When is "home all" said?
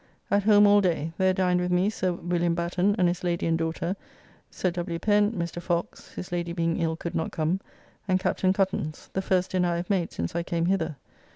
0.45-0.81